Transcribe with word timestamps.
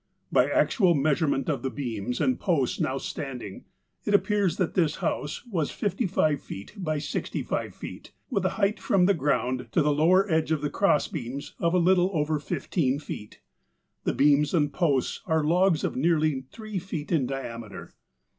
By 0.31 0.49
actual 0.49 0.95
measurement 0.95 1.47
of 1.47 1.61
the 1.61 1.69
beams 1.69 2.19
and 2.19 2.39
posts 2.39 2.79
now 2.79 2.97
standing, 2.97 3.65
it 4.03 4.15
ai)pears 4.15 4.57
that 4.57 4.73
this 4.73 4.95
house 4.95 5.45
was 5.45 5.69
fifty 5.69 6.07
five 6.07 6.41
feet 6.41 6.73
by 6.75 6.97
sixty 6.97 7.43
five 7.43 7.75
feet, 7.75 8.11
with 8.31 8.43
a 8.43 8.49
height 8.57 8.79
from 8.79 9.05
the 9.05 9.13
ground 9.13 9.67
to 9.73 9.83
the 9.83 9.93
lower 9.93 10.27
edge 10.27 10.51
of 10.51 10.61
the 10.63 10.71
cross 10.71 11.07
beams 11.07 11.53
of 11.59 11.75
a 11.75 11.77
little 11.77 12.09
over 12.15 12.39
fifteen 12.39 12.97
feet. 12.97 13.41
The 14.03 14.13
beams 14.15 14.55
and 14.55 14.73
posts 14.73 15.21
are 15.27 15.43
logs 15.43 15.83
of 15.83 15.95
nearly 15.95 16.45
three 16.51 16.79
feet 16.79 17.11
in 17.11 17.27
di 17.27 17.39
ameter. 17.39 17.91